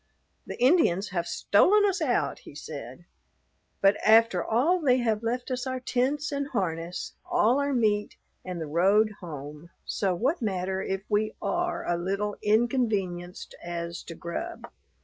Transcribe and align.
"The 0.47 0.59
Indians 0.59 1.09
have 1.09 1.27
stolen 1.27 1.85
us 1.85 2.01
out," 2.01 2.39
he 2.39 2.55
said, 2.55 3.05
"but 3.81 3.95
after 4.03 4.43
all 4.43 4.79
they 4.81 4.97
have 4.97 5.21
left 5.21 5.51
us 5.51 5.67
our 5.67 5.79
tents 5.79 6.31
and 6.31 6.47
harness, 6.47 7.13
all 7.23 7.59
our 7.59 7.71
meat, 7.71 8.15
and 8.43 8.59
the 8.59 8.65
road 8.65 9.11
home; 9.19 9.69
so 9.85 10.15
what 10.15 10.41
matter 10.41 10.81
if 10.81 11.03
we 11.07 11.35
are 11.39 11.85
a 11.87 11.97
little 11.97 12.35
inconvenienced 12.41 13.53
as 13.63 14.01
to 14.05 14.15
grub? 14.15 14.67